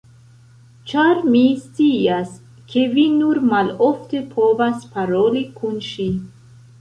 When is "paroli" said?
4.97-5.45